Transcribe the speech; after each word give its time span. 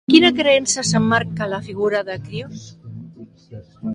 En 0.05 0.11
quina 0.13 0.29
creença 0.37 0.83
s'emmarca 0.91 1.47
la 1.51 1.59
figura 1.67 2.01
de 2.09 2.17
Crios? 2.23 2.65